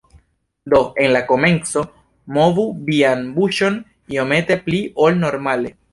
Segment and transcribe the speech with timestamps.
[0.73, 1.83] Do, en la komenco
[2.37, 3.81] movu vian buŝon
[4.17, 5.77] iomete pli ol normale.